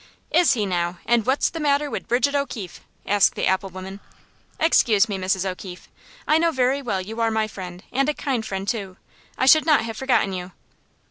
"Is 0.31 0.53
he 0.53 0.65
now? 0.65 0.97
And 1.05 1.27
what's 1.27 1.51
the 1.51 1.59
matter 1.59 1.87
wid 1.87 2.07
Bridget 2.07 2.33
O'Keefe?" 2.33 2.81
asked 3.05 3.35
the 3.35 3.45
apple 3.45 3.69
woman. 3.69 3.99
"Excuse 4.59 5.07
me, 5.07 5.19
Mrs. 5.19 5.45
O'Keefe. 5.47 5.89
I 6.27 6.39
know 6.39 6.49
very 6.51 6.81
well 6.81 6.99
you 7.01 7.21
are 7.21 7.29
my 7.29 7.47
friend, 7.47 7.83
and 7.91 8.09
a 8.09 8.13
kind 8.15 8.43
friend, 8.43 8.67
too. 8.67 8.97
I 9.37 9.45
should 9.45 9.63
not 9.67 9.85
have 9.85 9.97
forgotten 9.97 10.33
you." 10.33 10.53